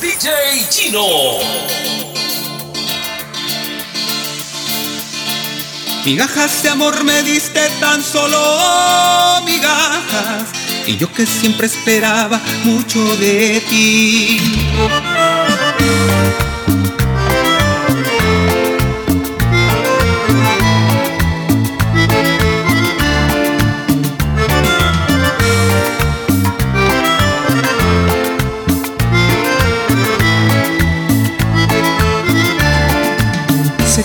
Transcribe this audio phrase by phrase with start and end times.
[0.00, 1.06] DJ Chino.
[6.06, 10.48] Migajas de amor me diste tan solo migajas
[10.86, 14.40] y yo que siempre esperaba mucho de ti.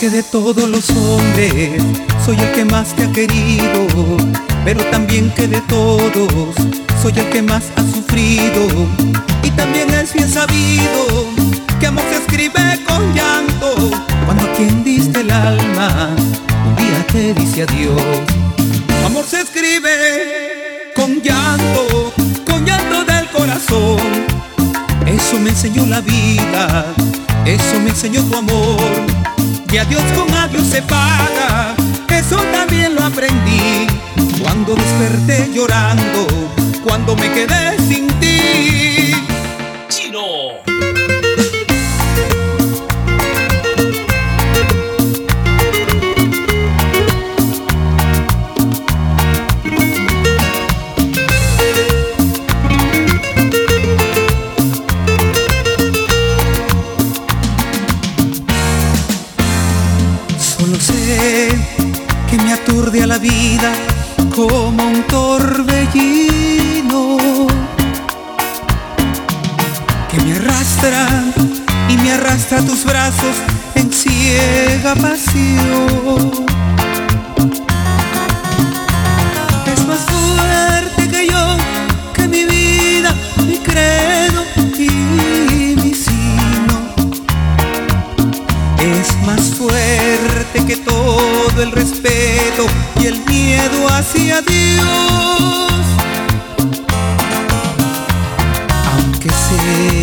[0.00, 1.82] Que de todos los hombres
[2.24, 3.86] soy el que más te ha querido,
[4.64, 6.54] pero también que de todos
[7.02, 8.66] soy el que más ha sufrido.
[9.42, 11.26] Y también es bien sabido
[11.78, 13.90] que amor se escribe con llanto,
[14.24, 16.08] cuando a quien diste el alma
[16.66, 18.00] un día te dice adiós.
[19.04, 22.10] Amor se escribe con llanto,
[22.46, 24.00] con llanto del corazón.
[25.04, 26.86] Eso me enseñó la vida,
[27.44, 29.39] eso me enseñó tu amor.
[29.72, 31.29] Y adiós con adiós se paga,
[72.80, 73.36] tus brazos
[73.74, 76.49] en ciega pasión.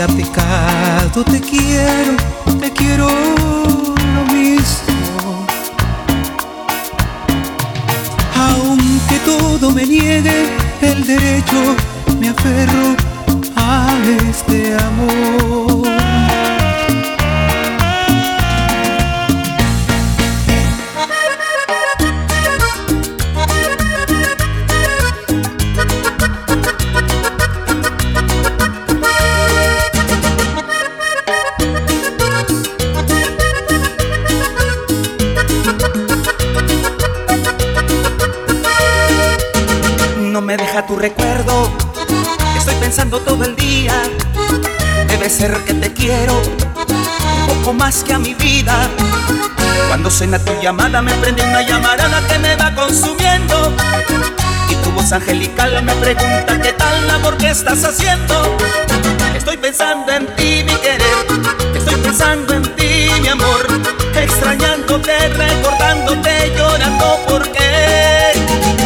[0.00, 2.16] Sea pecado, te quiero,
[2.58, 5.46] te quiero lo mismo.
[8.34, 10.46] Aunque todo me niegue
[10.80, 11.76] el derecho,
[12.18, 12.96] me aferro
[13.56, 13.94] a
[14.30, 15.99] este amor.
[43.18, 43.92] Todo el día.
[45.08, 46.40] Debe ser que te quiero
[47.46, 48.88] poco más que a mi vida.
[49.88, 53.72] Cuando suena tu llamada me prende una llamarada que me va consumiendo.
[54.68, 58.56] Y tu voz angelical me pregunta qué tal amor que estás haciendo.
[59.34, 61.02] Estoy pensando en ti, mi querer.
[61.74, 63.66] Estoy pensando en ti, mi amor.
[64.14, 68.32] Extrañándote, recordándote, llorando porque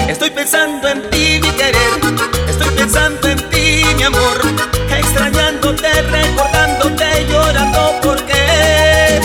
[0.08, 2.00] estoy pensando en ti, mi querer.
[2.48, 3.53] Estoy pensando en ti,
[4.04, 4.40] amor.
[4.90, 9.20] Extrañándote, recordándote, llorando porque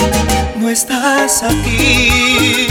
[0.56, 2.66] no estás aquí.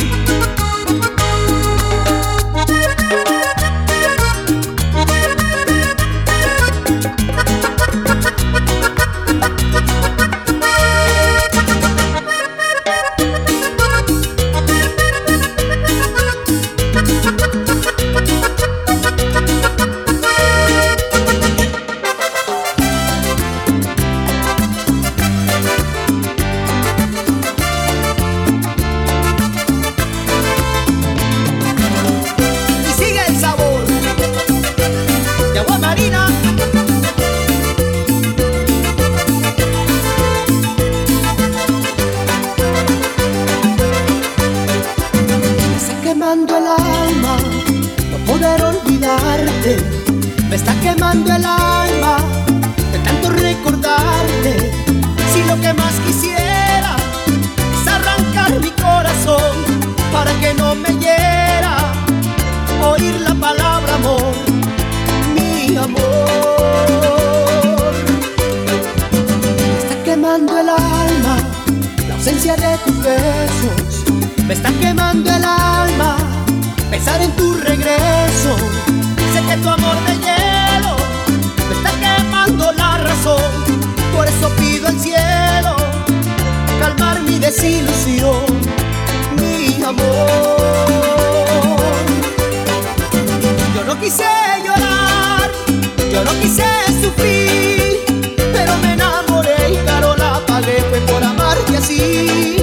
[98.53, 102.57] Pero me enamoré y carola pagué fue por amarte así.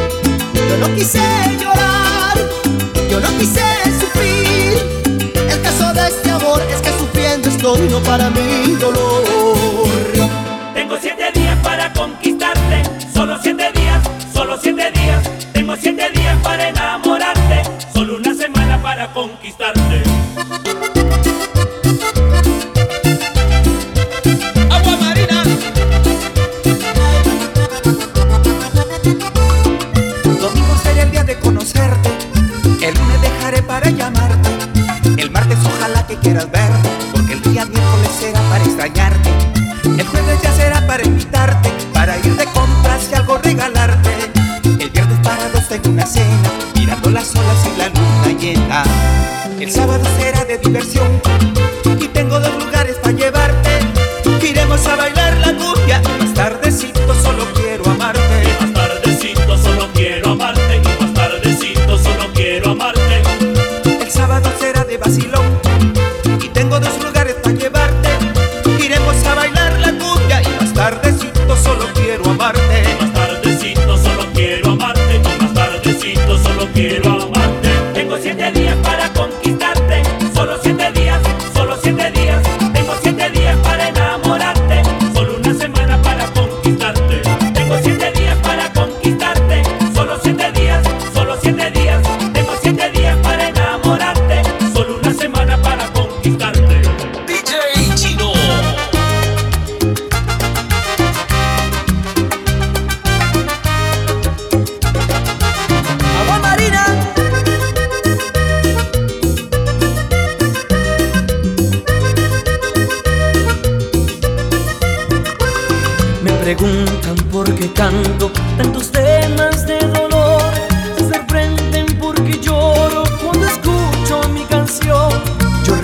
[0.55, 1.21] Yo no quise
[1.61, 2.37] llorar,
[3.11, 3.63] yo no quise
[4.01, 4.79] sufrir.
[5.51, 9.89] El caso de este amor es que sufriendo estoy no para mi dolor.
[10.75, 12.83] Tengo siete días para conquistarte,
[13.15, 14.03] solo siete días,
[14.33, 15.23] solo siete días.
[15.53, 17.63] Tengo siete días para enamorarte,
[17.95, 20.06] solo una semana para conquistarte.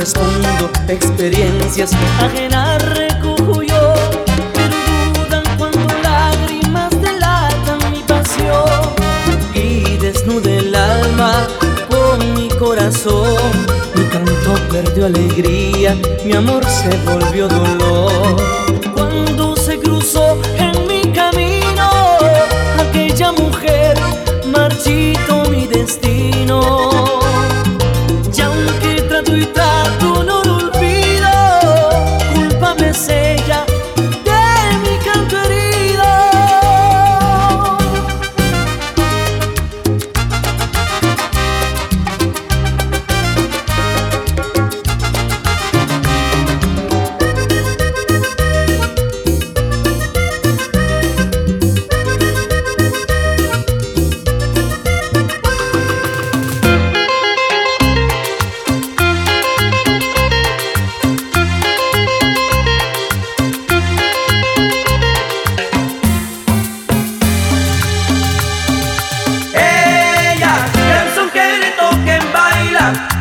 [0.02, 3.94] respondo experiencias ajenas recojo yo,
[4.52, 4.76] pero
[5.14, 8.80] dudan cuando lágrimas delatan mi pasión
[9.54, 11.46] y desnudo el alma
[11.88, 13.36] con mi corazón.
[13.94, 18.36] Mi canto perdió alegría, mi amor se volvió dolor.
[18.92, 21.88] Cuando se cruzó en mi camino
[22.80, 23.96] aquella mujer,
[24.46, 26.81] marchito mi destino.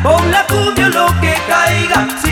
[0.02, 2.31] Pon la cumbia lo que caiga.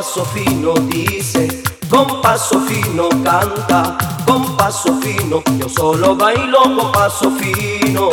[0.00, 7.30] paso fino dice, con paso fino canta, con paso fino, yo solo bailo con paso
[7.32, 8.08] fino,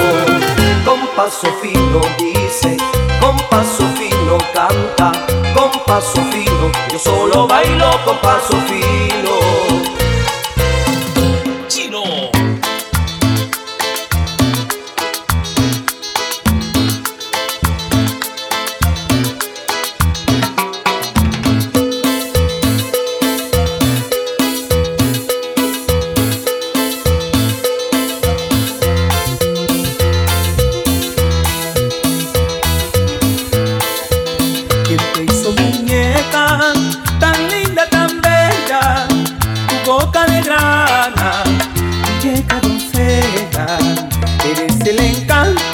[0.84, 2.76] con paso fino dice,
[3.22, 5.12] con paso fino canta,
[5.54, 9.87] con paso fino, yo solo bailo con paso fino.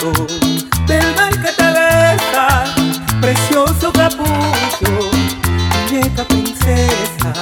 [0.03, 2.65] del mar que te besa,
[3.21, 5.09] precioso capullo,
[5.89, 7.33] muñeca princesa.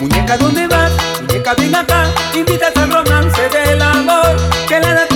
[0.00, 0.92] Muñeca, ¿dónde vas?
[1.22, 4.36] Muñeca, ven acá, invitas al romance del amor
[4.68, 5.09] que la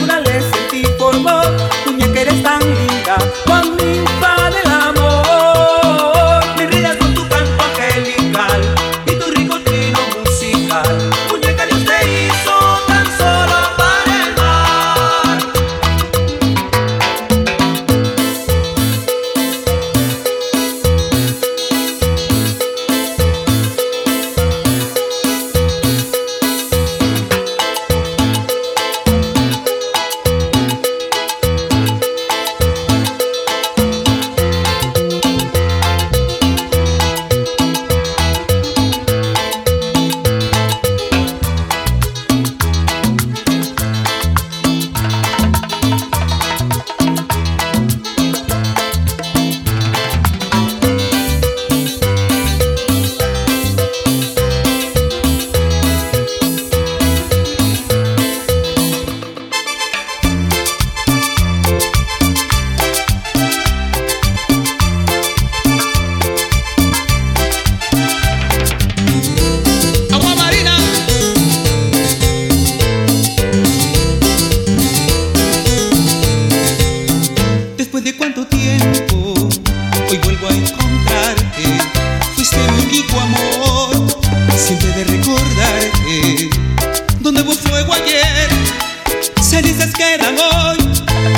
[89.84, 90.78] cenizas quedan hoy.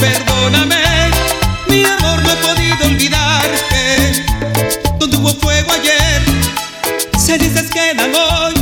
[0.00, 1.10] Perdóname,
[1.68, 4.24] mi amor, no he podido olvidarte.
[4.98, 6.22] Donde hubo fuego ayer,
[7.18, 8.55] cenizas quedan hoy.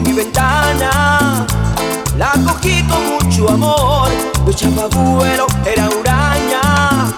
[0.00, 1.46] Mi ventana.
[2.16, 4.08] La cogí con mucho amor,
[4.44, 7.14] no echaba vuelo, era huraña.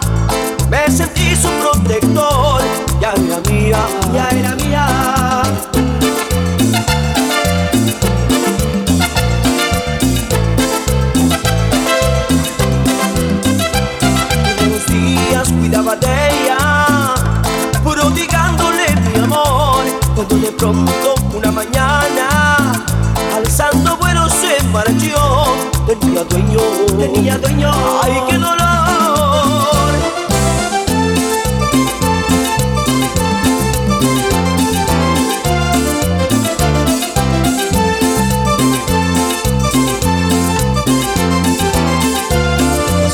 [0.71, 2.63] Me sentí su protector,
[3.01, 3.79] ya era mía,
[4.15, 5.43] ya era mía.
[14.71, 17.15] Los días cuidaba de ella,
[17.83, 19.85] prodigándole mi amor.
[20.15, 21.12] Cuando de pronto
[26.03, 26.61] tenía dueño,
[26.99, 27.71] tenía dueño.
[28.03, 28.59] Ay, qué dolor.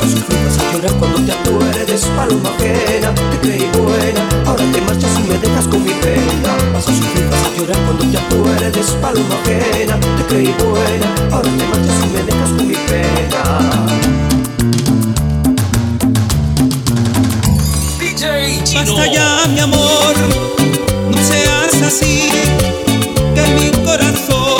[0.01, 5.11] Sufrir, vas a llorar cuando te acuerdes Paloma ajena, te creí buena Ahora te marchas
[5.19, 10.27] y me dejas con mi pena vas a llorar cuando te acuerdes Paloma ajena, te
[10.27, 13.43] creí buena Ahora te marchas y me dejas con mi pena
[17.99, 18.95] DJ Chino.
[18.95, 20.15] Basta ya, mi amor,
[21.11, 22.31] no seas así,
[23.35, 24.58] que mi corazón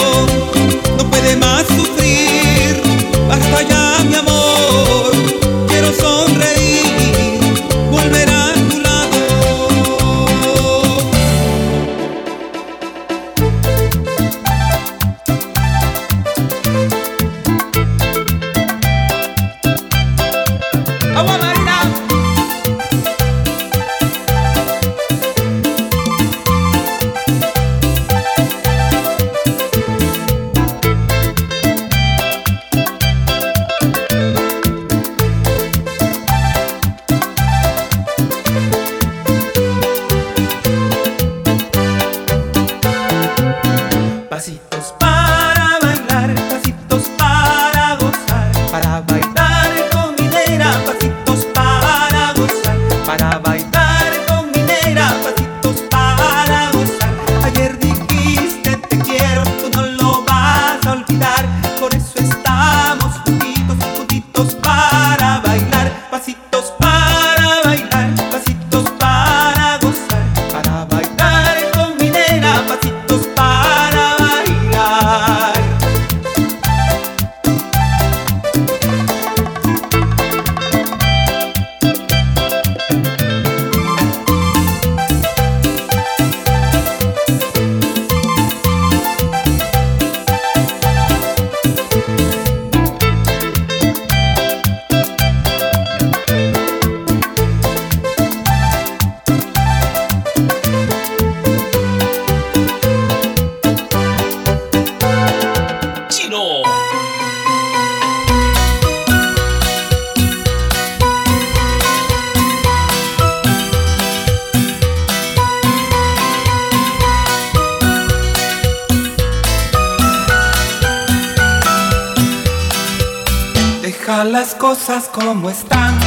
[124.55, 125.99] cosas como están,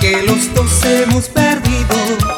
[0.00, 2.33] que los dos hemos perdido.